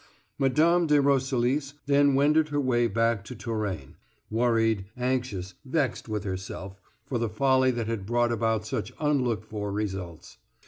Mme. 0.39 0.87
de 0.87 0.99
Roselis 0.99 1.73
then 1.85 2.15
wended 2.15 2.47
her 2.47 2.59
way 2.59 2.87
back 2.87 3.23
to 3.25 3.35
Touraine, 3.35 3.97
worried, 4.31 4.85
anxious, 4.97 5.53
vexed 5.63 6.09
with 6.09 6.23
herself 6.23 6.81
for 7.05 7.19
the 7.19 7.29
folly 7.29 7.69
that 7.69 7.85
had 7.85 8.07
brought 8.07 8.31
about 8.31 8.65
such 8.65 8.91
unlooked 8.99 9.45
for 9.45 9.71
results. 9.71 10.39